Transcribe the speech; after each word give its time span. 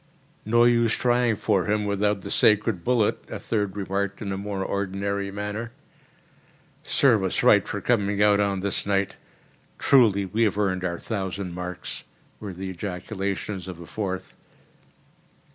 "No 0.47 0.63
use 0.63 0.93
trying 0.97 1.35
for 1.35 1.65
him 1.65 1.85
without 1.85 2.21
the 2.21 2.31
sacred 2.31 2.83
bullet," 2.83 3.23
a 3.29 3.37
third 3.37 3.75
remarked 3.77 4.19
in 4.19 4.31
a 4.31 4.35
more 4.39 4.65
ordinary 4.65 5.29
manner. 5.29 5.73
"Serve 6.81 7.23
us 7.25 7.43
right 7.43 7.67
for 7.67 7.81
coming 7.81 8.19
out 8.19 8.39
on 8.39 8.61
this 8.61 8.87
night! 8.87 9.17
Truly 9.77 10.25
we 10.25 10.41
have 10.41 10.57
earned 10.57 10.83
our 10.83 10.97
thousand 10.97 11.53
marks!" 11.53 12.03
were 12.39 12.51
the 12.51 12.71
ejaculations 12.71 13.67
of 13.67 13.79
a 13.79 13.85
fourth. 13.85 14.35